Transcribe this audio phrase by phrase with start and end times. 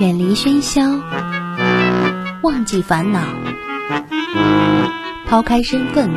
[0.00, 0.82] 远离喧嚣，
[2.42, 3.22] 忘记烦恼，
[5.28, 6.10] 抛开身份，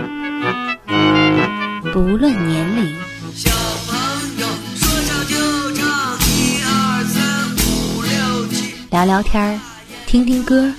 [1.94, 2.96] 不论年龄。
[3.36, 3.52] 小
[3.86, 3.96] 朋
[4.40, 5.36] 友说唱就
[5.76, 8.74] 唱，一二三五六七。
[8.90, 9.60] 聊聊天儿，
[10.07, 10.73] 听听歌，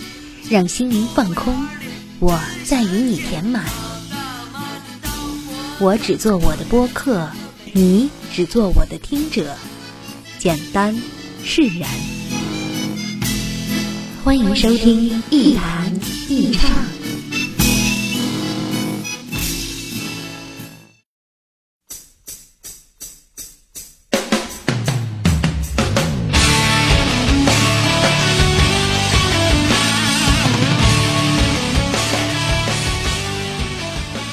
[0.50, 1.54] 让心灵放空。
[2.18, 3.64] 我在与你填满。
[5.78, 7.30] 我只做我的播客，
[7.72, 9.54] 你只做我的听者。
[10.40, 11.00] 简单
[11.44, 11.88] 释然。
[14.28, 15.90] 欢迎收听一谈
[16.28, 16.70] 一唱。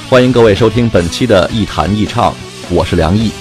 [0.10, 2.34] 欢迎各位收听本期的《一弹一唱》，
[2.70, 3.32] 我是梁毅。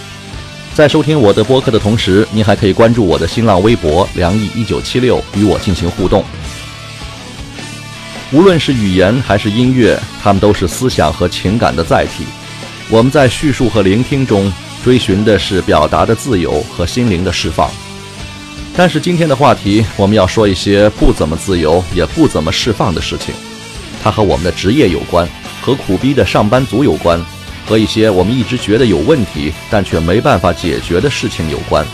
[0.73, 6.25] 在收听我的播客的同时，您还可以关注我的新浪微博“梁毅一九七六”，与我进行互动。
[8.35, 12.25] 无论是语言还是音乐，它们都是思想和情感的载体。
[12.91, 17.71] 我们在叙述和聆听中追寻的是表达的自由和心灵的释放。
[18.77, 23.33] 但是今天的话题，我们要说一些不怎么自由也不怎么释放的事情，
[24.03, 25.29] 它和我们的职业有关。
[25.63, 27.25] 和苦逼的上班族有关，
[27.65, 31.87] 和一些我们一直觉得有问题但却没办法解决的事情有关。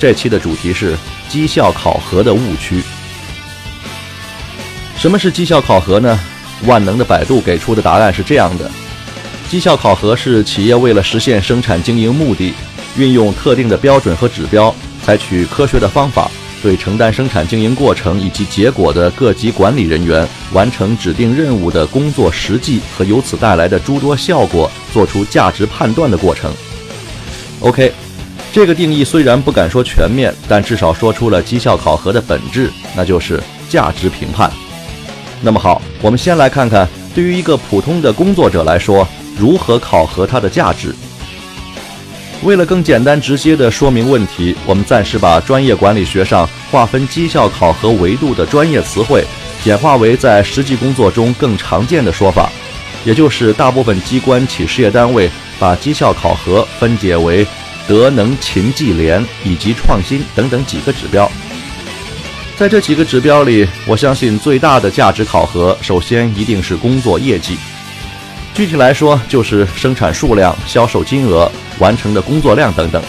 [0.00, 0.96] 这期的主题是
[1.28, 2.82] 绩效考核的误区。
[5.00, 6.20] 什么是绩效考核呢？
[6.66, 8.70] 万能的百度给出的答案是这样的：
[9.48, 12.52] 绩效考核是企业为了实现生产经营目的，
[12.98, 16.30] 运用特定的标准和指标，采取科学的方法。
[16.62, 26.52] 对承担生产经营过程以及结果的各级管理人员完成指定任务的工作实际和由此带来的诸多效果做出价值判断的过程。
[27.60, 27.90] OK，
[28.52, 34.52] 这个定义虽然不敢说全面，但至少说出了绩效考核的本质，那就是价值评判。
[35.42, 39.06] 那么好，我们先来看看对于一个普通的工作者来说，
[39.38, 40.94] 如何考核他的价值。
[42.42, 49.24] 为了更简单直接地说明问题，我们暂时把专业管理学上划分绩效考核维度的专业词汇，
[49.62, 52.50] 简化为在实际工作中更常见的说法，
[53.04, 57.46] 也就是大部分机关企事业单位把绩效考核分解为
[57.86, 61.30] 德能勤绩廉以及创新等等几个指标。
[62.60, 67.56] 在这几个指标里，我相信最大的价值考核，首先一定是工作业绩。
[68.52, 73.02] 具体来说，就是生产数量、销售金额、完成的工作量等等。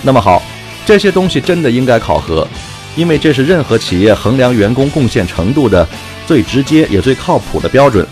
[0.00, 0.42] 那么好，
[0.86, 2.48] 这些东西真的应该考核，
[2.96, 5.86] 因为这是任何企业衡量员工贡献程度的
[6.26, 8.06] 最直接也最靠谱的标准。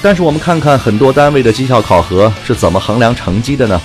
[0.00, 3.78] 但是我们看看很多单位的绩效考核是怎么衡量成绩的呢？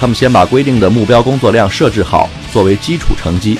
[0.00, 3.58] 他们先把规定的目标工作量设置好作为基础成绩，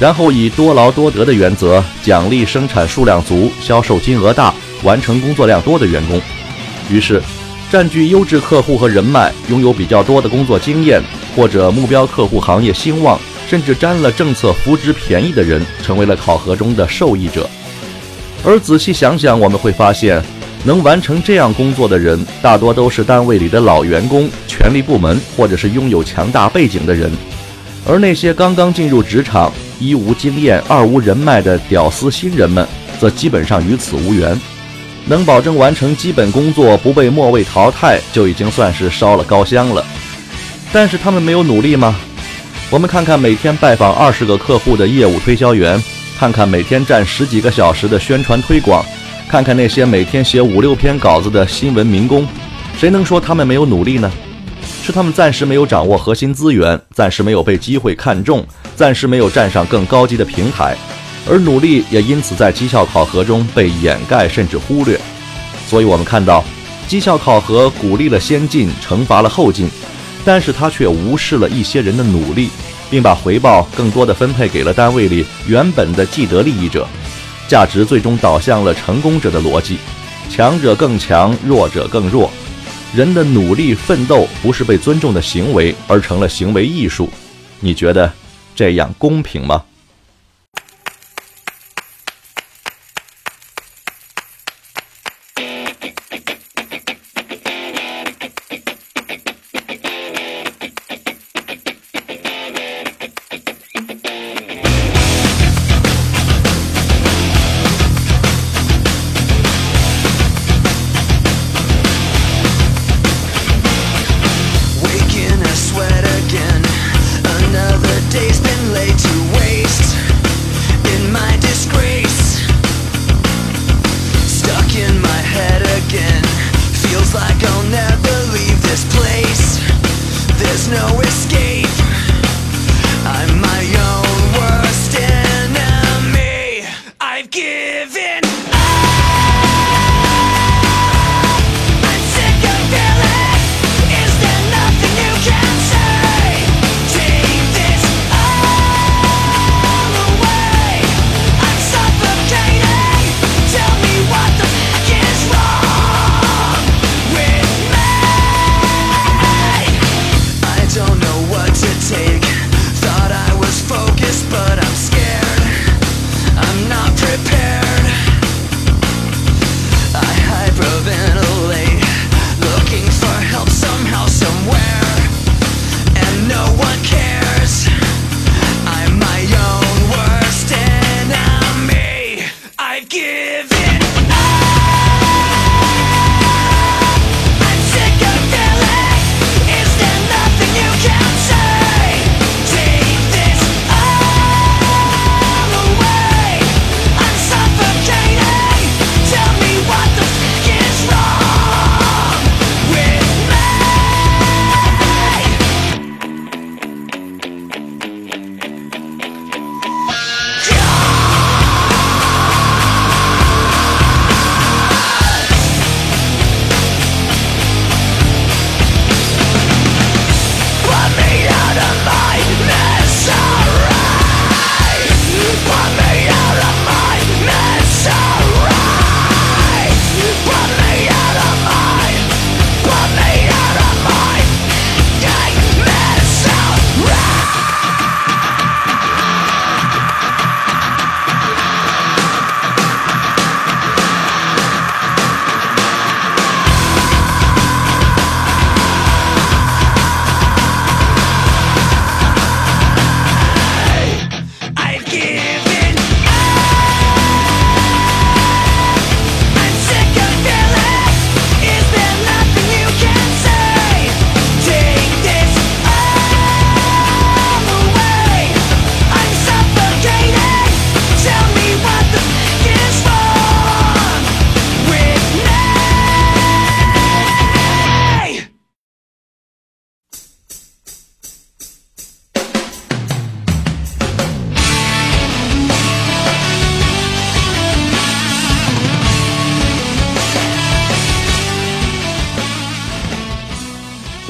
[0.00, 6.20] 然后以多劳多得的原则奖励生产数量足、销售金额大、完成工作量多的员工。
[6.90, 7.22] 于是，
[7.70, 11.00] 占据优质客户和人脉、拥有比较多的工作经验，
[11.34, 13.18] 或者目标客户行业兴旺，
[13.48, 17.48] 甚至沾了政策扶植便宜的人，成为了考核中的受益者。
[18.44, 20.22] 而仔细想想，我们会发现，
[20.64, 27.10] 能完成这样工作的人，大多都是单位里的老员工、权力部门，或者是拥有强大背景的人。
[27.86, 32.66] 而那些刚刚进入职场、一无经验、二无人脉的屌丝新人们，
[33.00, 34.38] 则基本上与此无缘。
[35.06, 39.84] 能保证完成基本工作不被末位淘汰，就已经算是烧了高香了。
[40.72, 41.94] 但是他们没有努力吗？
[42.70, 45.80] 我们看看每天拜访二十个客户的业务推销员，
[46.18, 48.84] 看看每天站十几个小时的宣传推广，
[49.28, 52.26] 看看那些每天写五六篇稿子的新闻民工，
[52.78, 54.10] 谁能说他们没有努力呢？
[54.84, 58.46] 是他们暂时没有掌握核心资源，暂时没有被机会看中，
[58.76, 60.76] 暂时没有站上更高级的平台。
[61.26, 65.00] 而努力也因此在绩效考核中被掩盖甚至忽略，
[65.66, 66.44] 所以我们看到，
[66.86, 69.66] 绩效考核鼓励了先进，惩罚了后进，
[70.22, 72.50] 但是他却无视了一些人的努力，
[72.90, 76.86] 并把回报更多的分配给了单位里原本的既得利益者，
[77.48, 79.78] 价值最终导向了成功者的逻辑，
[80.28, 82.30] 强者更强，弱者更弱，
[82.94, 87.10] 人的努力奋斗不是被尊重的行为，而成了行为艺术，
[87.58, 88.12] 你觉得
[88.54, 89.64] 这样公平吗？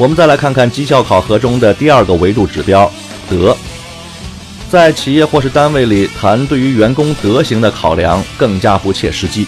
[0.05, 2.93] 我们再来看看绩效考核中的第二个维度指标——
[3.27, 3.57] 德。
[4.69, 9.47] 在企业或是单位里谈对于员工德行的考量，更加不切实际。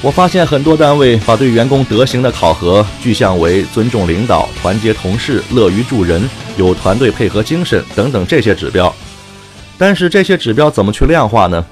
[0.00, 6.26] 我发现很多单位把对员工德行的考核具象为尊重领导、团结同事、乐于助人、
[6.56, 8.90] 有团队配合精神等等这些指标。
[9.76, 11.62] 但是这些指标怎么去量化呢？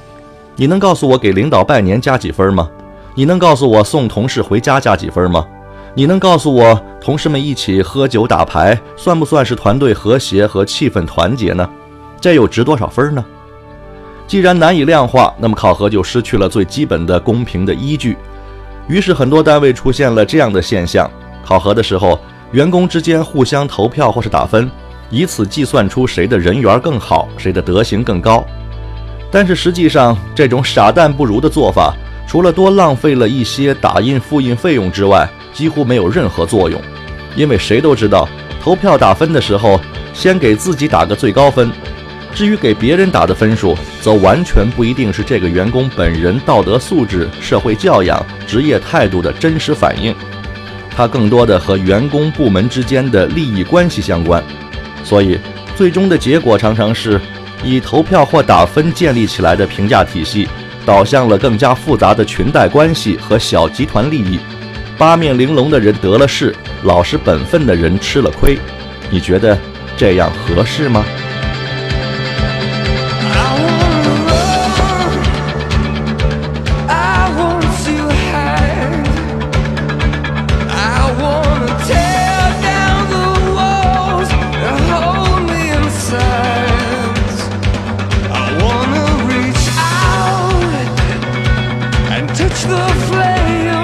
[0.56, 2.68] 你能告诉我给领导拜年加几分吗？
[3.14, 5.46] 你能告诉我送同事回家加几分吗？
[5.96, 11.68] 你能告诉我同事们一起喝酒打牌算不算是团队和谐和气氛团结呢？
[12.20, 13.24] 这又值多少分呢？
[14.26, 18.16] 既然难以量化，那么考核就失去了最基本的公平的依据。
[18.88, 21.08] 于是很多单位出现了这样的现象：
[21.44, 22.18] 考核的时候，
[22.50, 24.68] 员工之间互相投票或是打分，
[25.10, 28.44] 以此计算出谁的人缘更好，谁的德行更高。
[29.30, 31.94] 但是实际上，这种傻蛋不如的做法，
[32.26, 36.78] 除了多浪费了一些打印复印费用之外，几乎没有任何作用。
[37.34, 38.28] 因为谁都知道，
[38.60, 39.80] 投票打分的时候，
[40.12, 41.72] 先给自己打个最高分。
[42.34, 50.12] 至于给别人打的分数，则完全不一定是这个员工本人道德素质、社会教养、职业态度的真实反映，
[50.96, 54.42] 它更多的和员工部门之间的利益关系相关。
[55.04, 55.38] 所以，
[55.76, 57.20] 最终的结果常常是
[57.62, 60.48] 以投票或打分建立起来的评价体系，
[60.84, 64.40] 导向了更加复杂的裙带关系和小集团利益。
[64.98, 68.58] 八面玲珑的人得了势老实本分的人吃了亏。
[69.10, 69.58] 你觉得
[69.96, 71.04] 这样合适吗
[92.66, 93.83] ？The flame.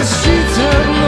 [0.00, 0.99] the streets of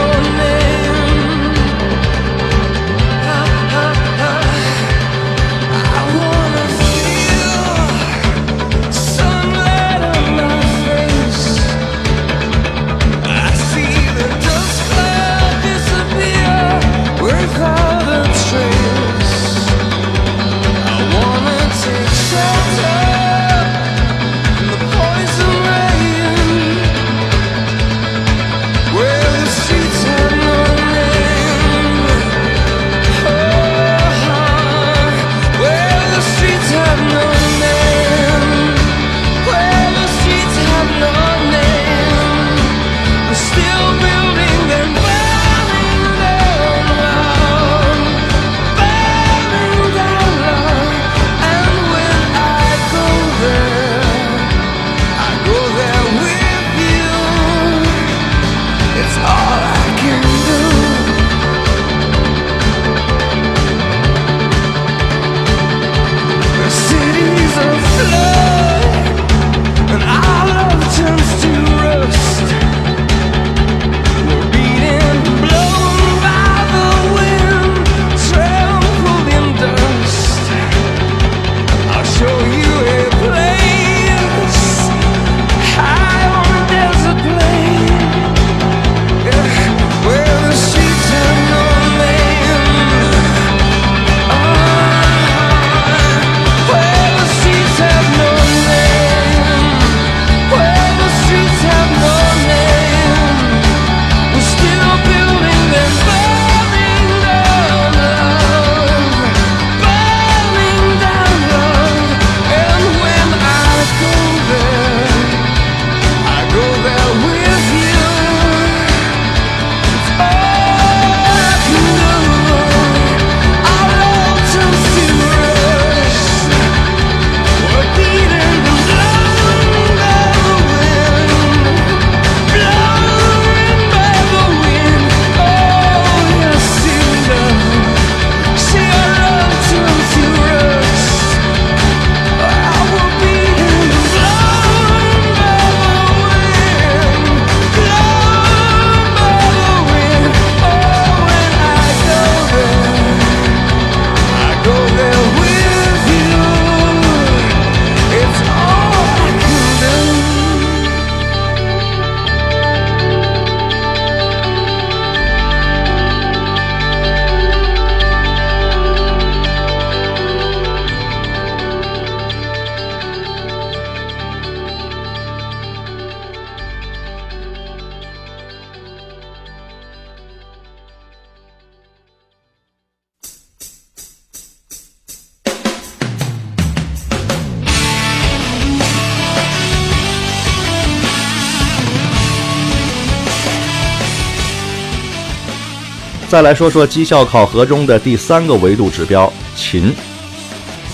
[196.33, 199.93] 再来说说绩效考核中的第三个维度指标——勤。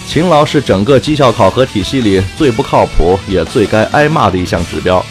[0.06, 5.02] 勤劳是整个绩效考核体系里最不靠谱也最该挨骂的一项指标。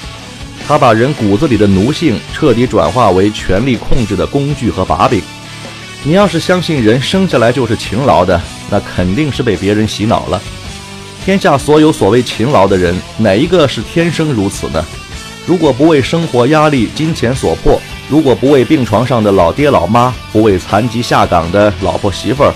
[0.67, 5.23] 它把人骨子里的奴性彻底转化为权力控制的工具和把柄。
[6.03, 10.39] 你要是相信人生下来就是勤劳的，那肯定是被别人洗脑了。
[11.25, 14.85] 天下所有所谓勤劳的人，哪一个是天生如此呢？
[15.47, 22.55] 如果不为生活压力、金钱所迫，如果不为病床上的老爹老妈，不为残疾下岗的老婆媳妇儿，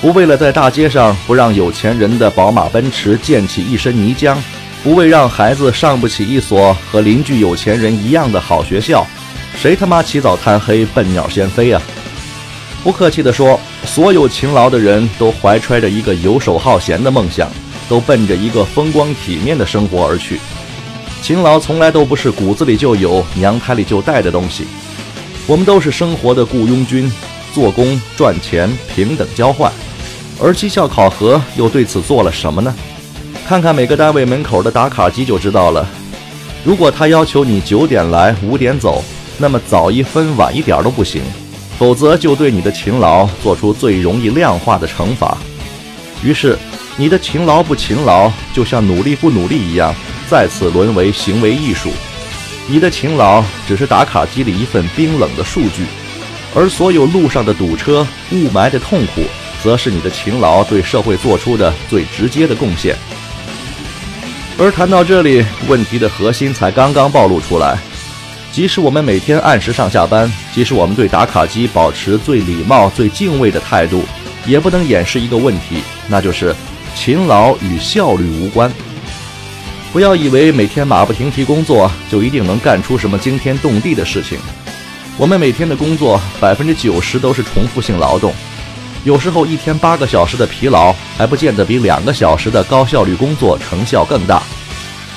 [0.00, 4.34] 不为了在大街上不让有钱人的宝马奔驰溅起一身泥浆，
[4.82, 9.06] 不为让孩子上不起一所和邻居有钱人一样的好学校，
[9.60, 11.82] 谁他妈起早贪黑笨鸟先飞啊？
[12.82, 17.46] 不客气地说，所有勤劳的人都怀揣着一个游手好闲的梦想，
[17.90, 20.40] 都奔着一个风光体面的生活而去。
[21.20, 24.66] 勤劳从来都不是骨子里就有、娘胎里就带的东西。
[25.46, 27.10] 我们都是生活的雇佣军，
[27.52, 29.70] 做工赚钱平等交换。
[30.40, 32.74] 而绩效考核又对此做了什么呢？
[33.46, 35.86] 看看每个单位门口的打卡机就知道了。
[36.64, 39.04] 如果他要求你九点来五点走，
[39.36, 41.22] 那么早一分晚一点都不行，
[41.78, 45.36] 否则就对你的勤劳做出最容易量化的惩罚。
[46.22, 46.58] 于是，
[46.96, 49.94] 你的勤劳不勤劳，就像努力不努力一样。
[50.26, 51.90] 再次沦为行为艺术，
[52.66, 55.84] 你的勤劳只是打卡机里一份冰冷的数据，
[56.54, 59.22] 而所有路上的堵车、雾霾的痛苦，
[59.62, 62.96] 则是你的勤劳对社会做出的最直接的贡献。
[64.58, 67.76] 而谈到这里，问题的核心才刚刚暴露出来。
[68.50, 74.04] 即使我们每天按时上下班，即使我们对打卡机保持最礼貌、最敬畏的态度，
[74.46, 76.54] 也不能掩饰一个问题，那就是
[76.94, 78.72] 勤劳与效率无关。
[79.94, 84.36] 不要以为每天马不停蹄工作就一定能干出什么惊天动地的事情。
[85.16, 88.34] 我们每天的工作百分之九十都是重复性劳动，
[89.04, 94.42] 有时候一天八个小时的疲劳还不见得比两个小时的高效率工作成效更大。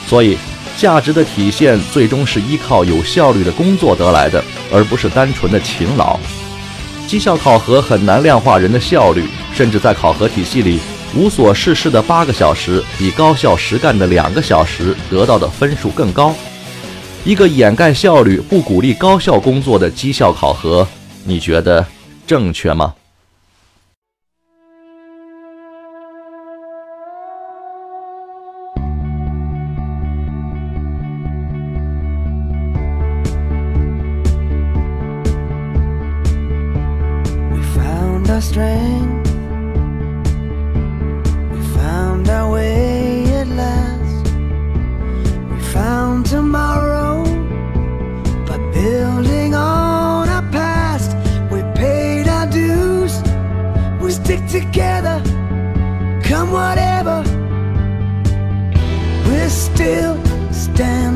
[0.05, 0.37] 所以，
[0.77, 6.19] 价值的体现最终是依靠有效率的工作得来的，而不是单纯的勤劳。
[7.07, 9.23] 绩效考核很难量化人的效率，
[9.55, 10.79] 甚至在考核体系里。
[11.15, 16.35] 无所事事的八个小时比高效实干的两个小时得到的分数更高。
[17.27, 20.87] 一个掩盖效率不鼓励高效工作的绩效考核
[21.25, 21.85] 你觉得
[22.25, 22.93] 正确吗
[37.51, 39.26] ？We found a strange
[42.37, 44.25] our way at last.
[45.51, 47.23] We found tomorrow
[48.47, 51.11] by building on our past.
[51.51, 53.13] We paid our dues,
[54.01, 55.17] we stick together,
[56.23, 57.17] come whatever.
[59.27, 60.15] We're still
[60.51, 61.06] standing.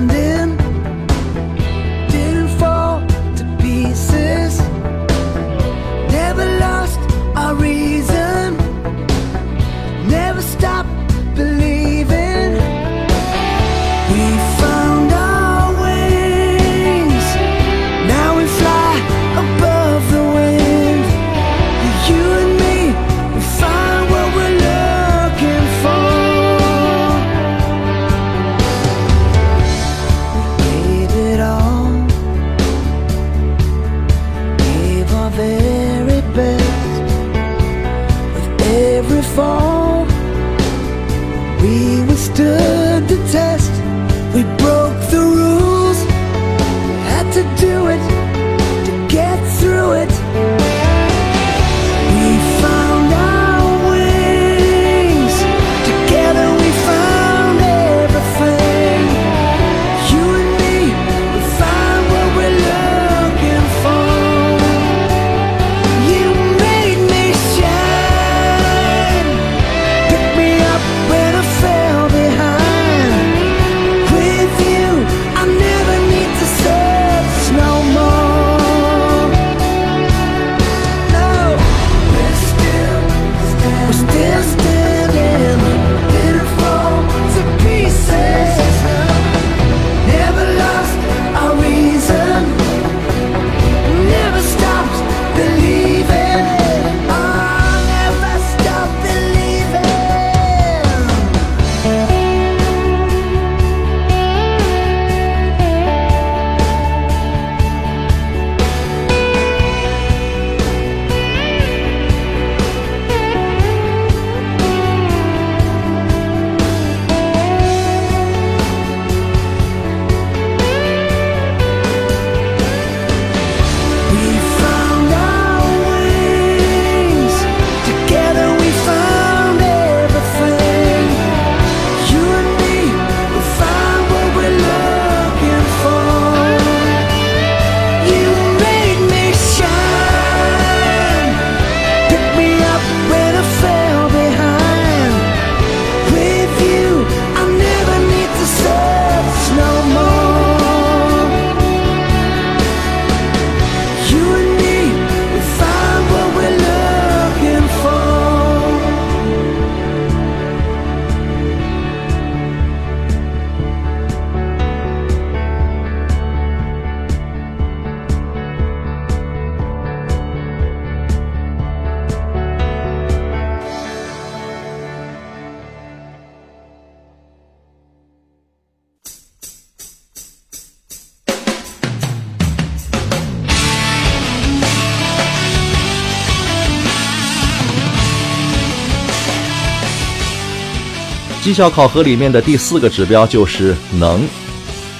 [191.61, 194.27] 效考核里面的第四个指标就是能，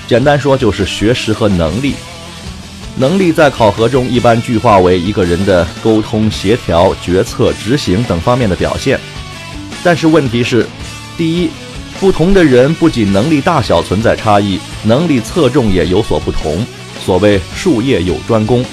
[0.07, 1.95] 简单说就是学识和能力。
[2.95, 8.99] 能力在考核中一般具化为一个人的沟通、协调、决策、执行等方面的表现。
[9.83, 10.63] 但是问题是，
[11.17, 11.49] 第一，
[11.99, 16.63] 不同的人不仅能力大小存在差异，能力侧重也有所不同。
[17.03, 18.63] 所谓术业有专攻，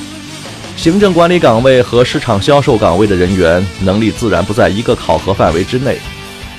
[0.77, 5.99] 行政管理岗位和市场销售岗位的人员能力自然不在一个考核范围之内。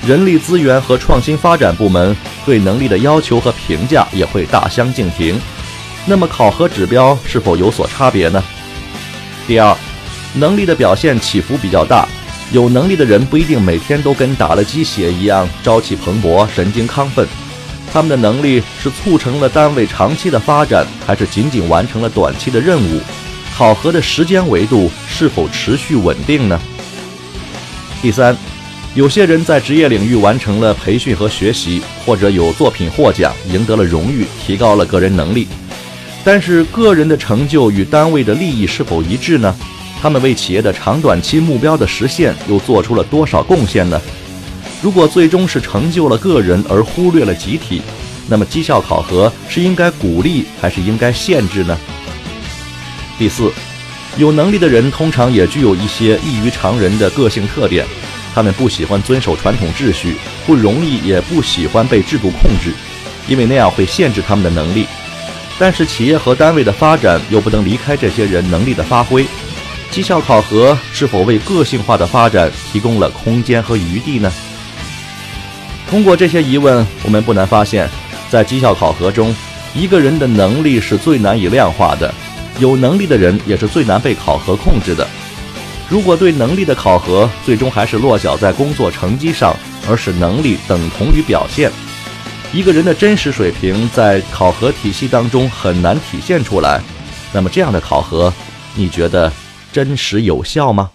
[0.06, 5.38] 人力资源和创新发展部门对能力的要求和评价也会大相径庭。
[6.06, 8.42] 那么考核指标是否有所差别呢？
[9.46, 9.76] 第二，
[10.34, 12.08] 能力的表现起伏比较大，
[12.50, 17.26] 有能力的人不一定每天都跟打了鸡血一样朝气蓬勃、神经亢奋。
[17.92, 23.00] 他们的能力是促成了单位长期的发展，还是仅仅完成了短期的任务？
[23.54, 26.58] 考核的时间维度是否持续稳定呢？
[28.00, 28.34] 第三，
[28.94, 35.46] 有些人在职业领域完成了培训和学习，或者有作品获奖，赢得了荣誉，提高了个人能力。
[36.24, 39.54] 但是个人的成就与单位的利益是否一致呢？
[40.02, 44.00] 他们为企业的长短期目标的实现又做出了多少贡献呢？
[44.82, 47.82] 如果最终是成就了个人而忽略了集体，
[48.28, 51.78] 那么绩效考核是应该鼓励还是应该限制呢？
[53.16, 53.52] 第四，
[54.16, 57.86] 有能力的人通常也具有一些异于常人的个性特点，
[58.34, 60.16] 他们不喜欢遵守传统秩序，
[60.46, 62.72] 不容易也不喜欢被制度控制，
[63.28, 64.86] 因为那样会限制他们的能力。
[65.58, 69.26] 但是企业和单位的发展又不能离开这些人能力的发挥，
[69.90, 74.32] 绩效考核是否为个性化的发展提供了空间和余地呢？
[75.90, 77.90] 通过这些疑问，我们不难发现，
[78.30, 79.34] 在绩效考核中，
[79.74, 82.14] 一个人的能力是最难以量化的，
[82.58, 85.06] 有能力的人也是最难被考核控制的。
[85.90, 89.56] 如果对能力的考核最终还是落脚在工作成绩上，
[89.88, 91.68] 而使能力等同于表现，
[92.52, 96.80] 一个人的真实水平在考核体系当中很难体现出来，
[97.32, 98.32] 那么这样的考核，
[98.76, 99.32] 你觉得
[99.72, 100.90] 真实有效吗？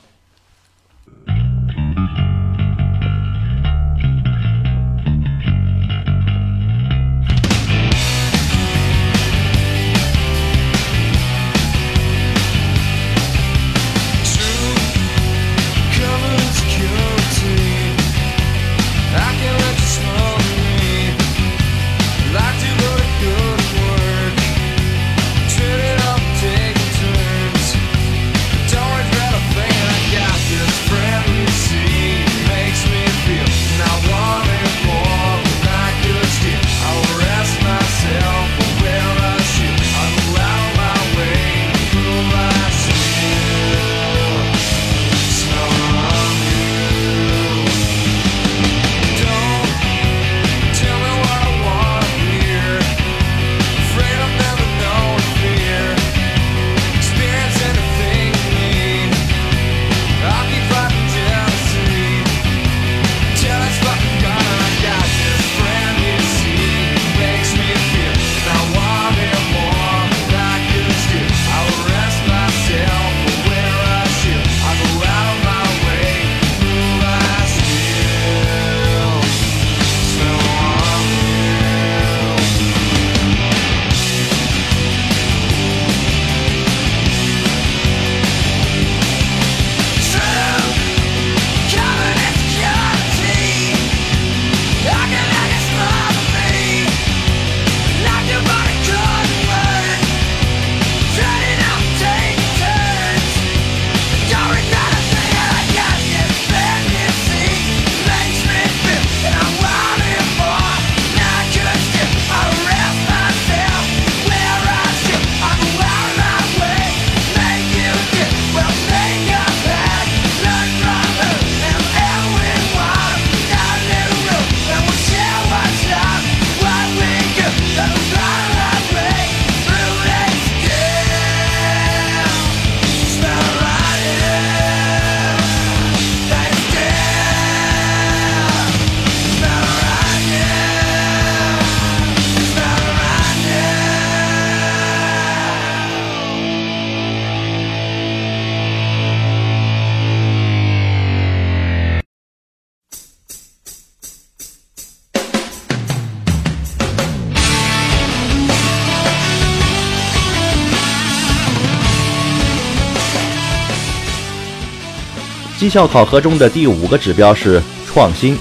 [165.76, 168.38] 绩效考核中的第五个指标是创新。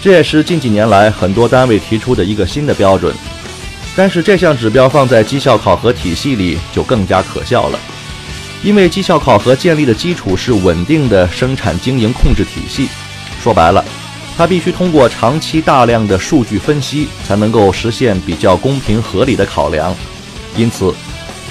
[0.00, 3.14] 这也是近几年来很多单位提出的一个新的标准。
[3.94, 7.78] 但是这项指标放在绩效考核体系里就更加可笑了，
[8.62, 12.88] 因为绩效考核建立的基础是稳定的生产经营控制体系。
[13.42, 13.84] 说白了，
[14.34, 19.94] 它必须通过长期大量的数据分析，才能够实现比较公平合理的考量。
[20.56, 20.94] 因此，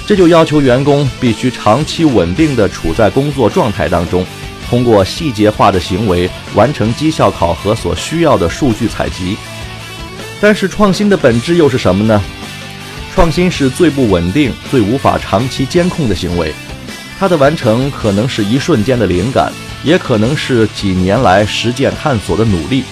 [0.08, 4.26] 这就要求员工必须长期稳定地处在工作状态当中，
[4.69, 9.38] 通过细节化的行为完成绩效考核所需要的数据采集。
[10.41, 12.21] 但是创新的本质又是什么呢？
[13.13, 16.54] 创新是最不稳定、最无法长期监控的行为，
[17.17, 19.51] 它的完成可能是一瞬间的灵感，
[19.84, 22.84] 也可能是几年来实践探索的努力。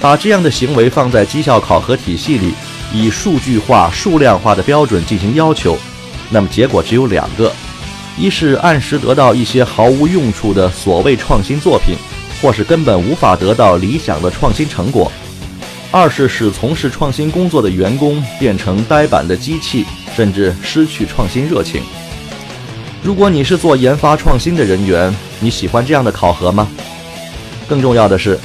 [0.00, 2.54] 把这样的行为放在绩效考核体系里，
[2.92, 5.76] 以数据化、数量化的标准进行要求，
[6.30, 7.52] 那么结果只有两个：
[8.18, 11.94] 一是按时得到一些毫无用处的所谓创新作品，
[12.42, 15.10] 或是根本无法得到理想的创新成果。
[15.92, 21.80] 二是使从事创新工作的员工变成呆板的机器，甚至失去创新热情。
[23.04, 26.68] 如果你是做研发创新的人员，你喜欢这样的考核吗？
[27.68, 28.38] 更重要的是，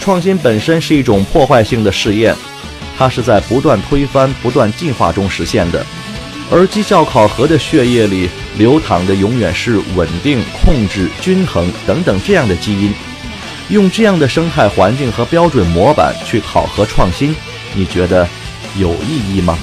[0.00, 2.34] 创新本身是一种破坏性的试验，
[2.96, 5.84] 它是在不断推翻、不断进化中实现的。
[6.50, 12.92] 而绩效考核的血液里流淌的永远是稳定、控制、均衡等等这样的基因。
[13.68, 17.34] 用这样的生态环境和标准模板去考核创新，
[17.72, 18.28] 你觉得
[18.76, 19.56] 有意义吗？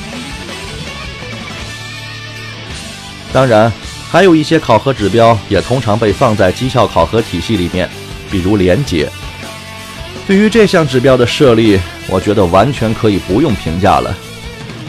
[3.34, 3.70] 当然，
[4.10, 7.90] 还有一些考核指标也通常被放在绩效考核体系里面，
[8.32, 9.10] 比如廉洁。
[10.26, 14.18] 对于这项指标的设立，我觉得完全可以不用评价了，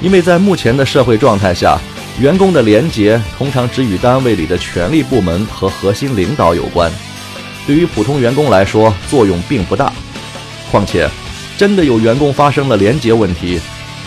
[0.01, 1.79] 因为在目前的社会状态下，
[2.21, 6.91] 员工的廉洁通常只与单位里的权力部门和核心领导有关。
[7.67, 9.93] 对于普通员工来说，作用并不大。
[10.71, 11.09] 况且，
[11.57, 13.61] 真的有员工发生了廉洁问题，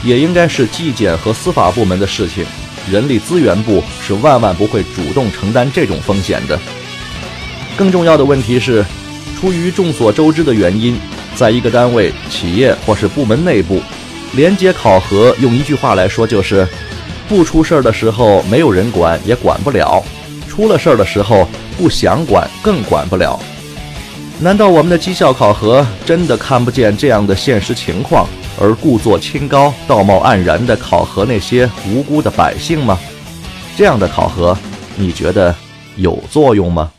[0.04, 2.46] 也应该是纪检和司法部门的事情。
[2.90, 6.60] 人力资源部是万万不会主动承担这种风险的。
[7.78, 8.84] 更重要的问题是，
[9.40, 10.98] 出于众所周知的原因，
[11.36, 13.82] 在一个单位、企业或是部门内部，
[14.34, 16.66] 廉洁考核用一句话来说就是：
[17.28, 20.02] 不出事儿的时候没有人管也管不了，
[20.48, 23.38] 出了事儿的时候不想管更管不了。
[24.40, 28.26] 难道我们的绩效考核真的看不见这样的现实情况，
[28.60, 32.98] 而故作清高、道貌岸然地考核那些无辜的百姓吗？
[33.78, 34.58] 这样的考核，
[34.96, 35.54] 你觉得
[35.96, 36.90] 有作用吗？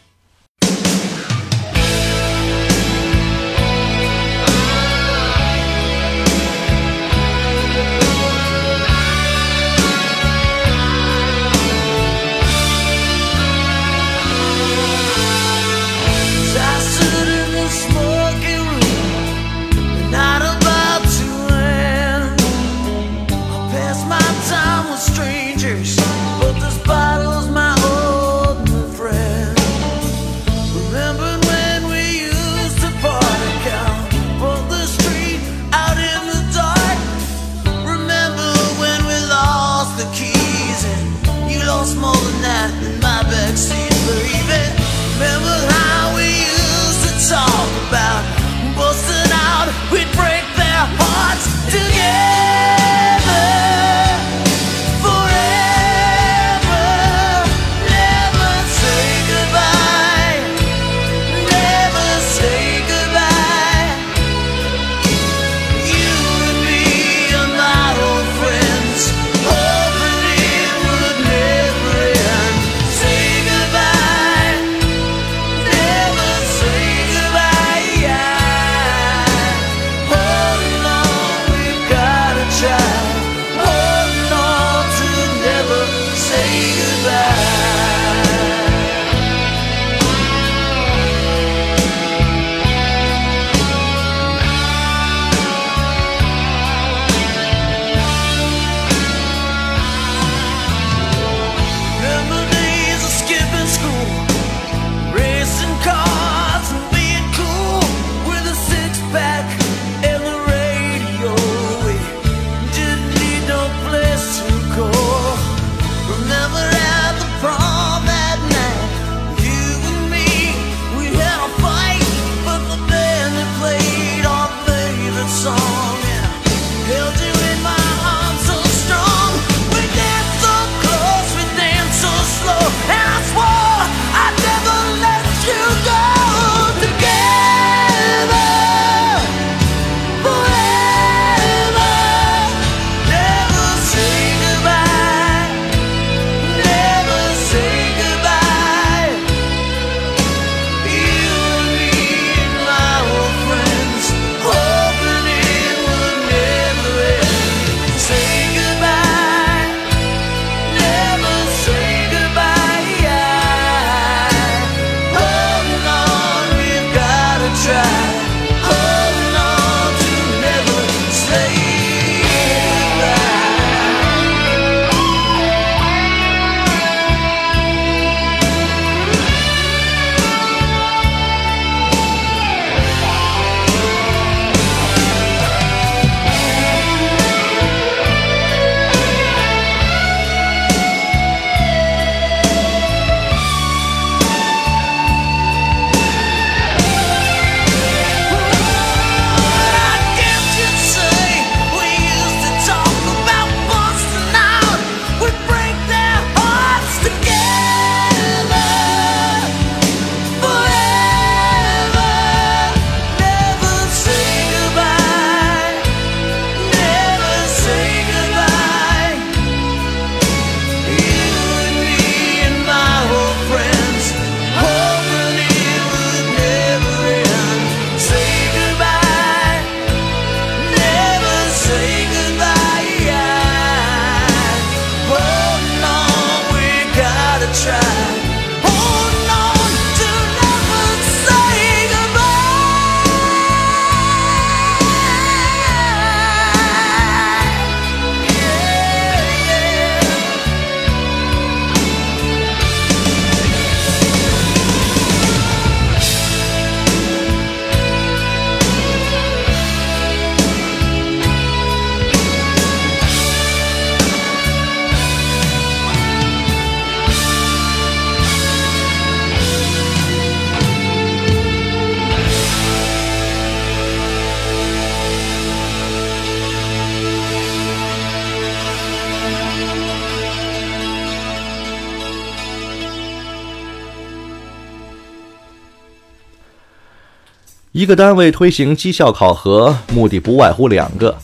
[287.72, 291.16] 一个单位推行绩效考核，目的不外乎两个：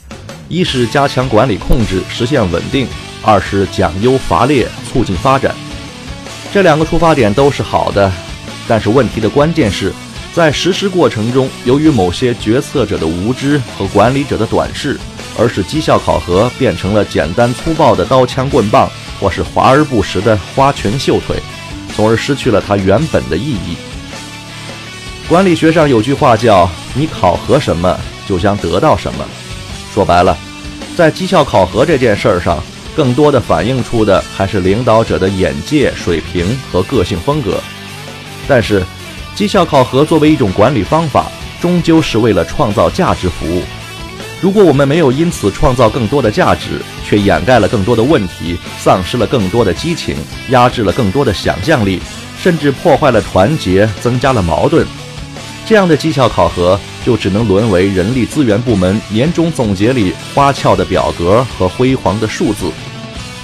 [0.49, 2.87] 一是加强管理控制，实现稳定；
[3.23, 5.55] 二是奖优罚劣，促进发展。
[6.51, 8.11] 这两个出发点都是好的，
[8.67, 9.93] 但是问题的关键是
[10.33, 14.99] 在实施过程中，由于某些决策者的无知和管理者的短视，
[15.39, 21.37] 而使绩效考核变成了简单粗暴的刀枪棍棒，或是华而不实的花拳绣腿，
[21.95, 23.77] 从而失去了它原本的意义。
[25.29, 27.95] 管理学上有句话叫“你考核什么，
[28.27, 29.23] 就将得到什么”。
[29.93, 30.35] 说白了，
[30.97, 32.59] 在绩效考核这件事儿上，
[32.97, 37.63] 更多的反映出的还是领导者的眼界、水平和个性风格。
[38.49, 38.83] 但是，
[39.35, 41.27] 绩效考核作为一种管理方法，
[41.61, 43.63] 终究是为了创造价值服务。
[44.41, 50.17] 如果我们没有因此创造更多的价值，却掩盖了更多的问题，丧失了更多的激情，
[50.49, 52.01] 压制了更多的想象力，
[52.43, 54.87] 甚至破坏了团结，增加了矛盾。
[55.69, 62.73] 这样的绩效考核就只能沦为人力资源部门年终总结里花俏的表格和辉煌的数字，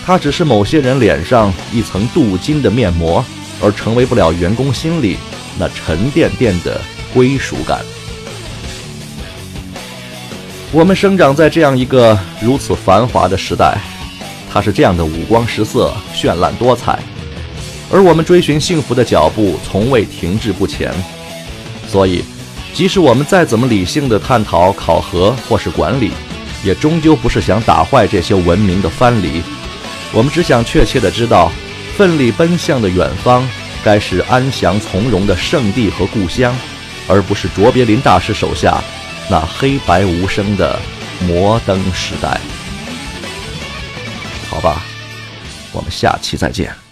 [0.07, 3.23] 它只是某些人脸上一层镀金的面膜，
[3.63, 5.19] 而成为不了员工心里
[5.59, 6.81] 那沉甸甸的
[7.13, 7.81] 归属感。
[10.73, 13.77] 我们生长在这样一个如此繁华的时代，
[14.51, 16.99] 它是这样的五光十色、绚烂多彩，
[17.93, 20.91] 而我们追寻幸福的脚步从未停滞不前。
[21.95, 22.25] 所以，
[22.75, 26.11] 即使我们再怎么理性的探讨考核或是管理，
[26.65, 29.41] 也终究不是想打坏这些文明的藩篱。
[30.13, 31.53] 我们只想确切的知道，
[31.97, 33.49] 奋力奔向的远方，
[33.85, 36.53] 该是安详从容的圣地和故乡，
[37.07, 38.83] 而不是卓别林大师手下
[39.31, 40.77] 那黑白无声的
[41.29, 42.41] 摩登时代。
[44.51, 44.83] 好吧，
[45.71, 46.84] 我们下期再见。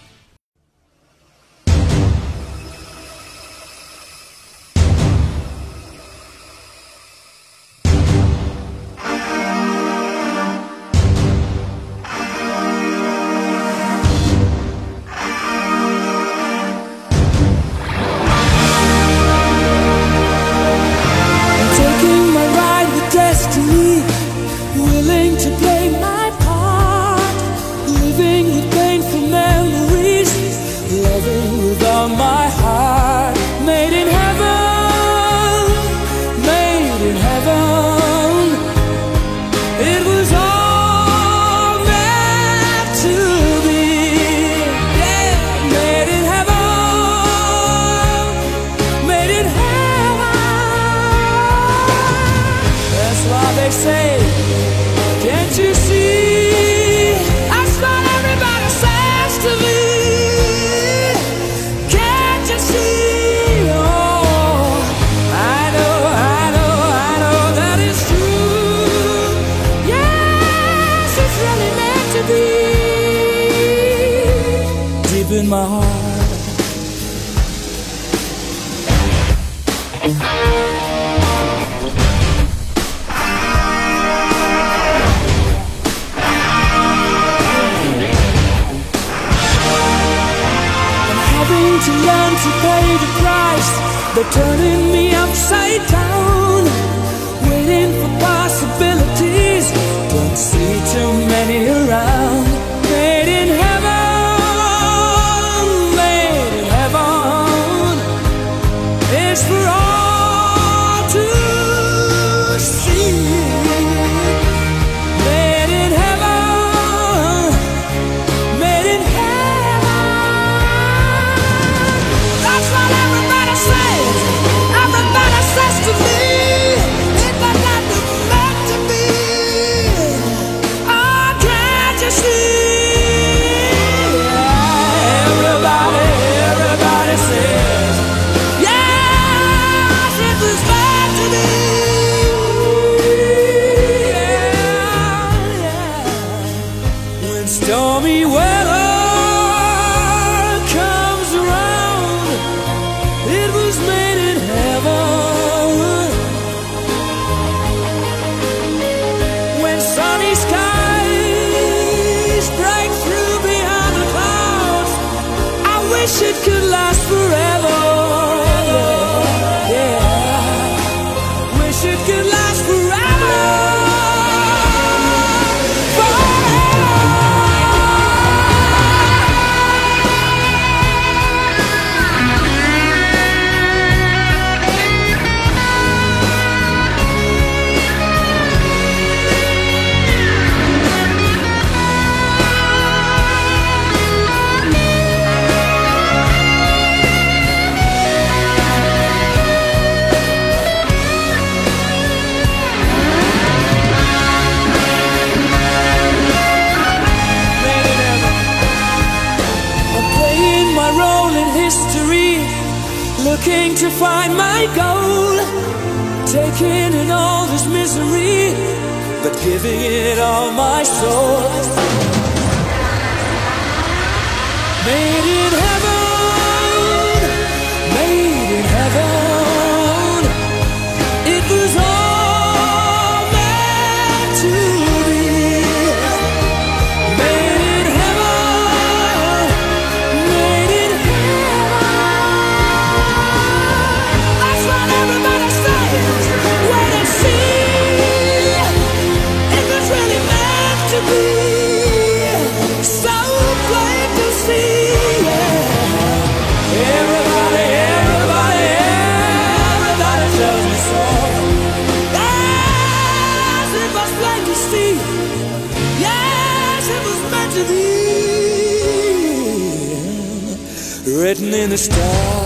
[271.23, 272.42] Written in the stars.